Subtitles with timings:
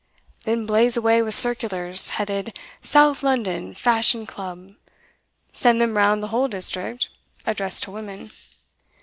[0.45, 4.73] Then blaze away with circulars, headed "South London Fashion Club;"
[5.53, 7.09] send them round the whole district,
[7.45, 8.31] addressed to women.